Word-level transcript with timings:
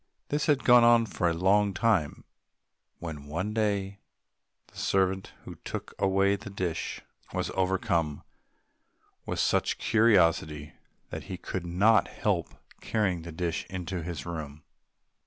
This 0.29 0.47
had 0.47 0.63
gone 0.63 0.83
on 0.83 1.05
for 1.05 1.29
a 1.29 1.33
long 1.35 1.75
time, 1.75 2.23
when 2.97 3.27
one 3.27 3.53
day 3.53 3.99
the 4.65 4.77
servant, 4.79 5.31
who 5.45 5.57
took 5.57 5.93
away 5.99 6.35
the 6.35 6.49
dish, 6.49 7.01
was 7.35 7.51
overcome 7.53 8.23
with 9.27 9.37
such 9.39 9.77
curiosity 9.77 10.73
that 11.11 11.25
he 11.25 11.37
could 11.37 11.67
not 11.67 12.07
help 12.07 12.47
carrying 12.81 13.21
the 13.21 13.31
dish 13.31 13.67
into 13.69 14.01
his 14.01 14.25
room. 14.25 14.63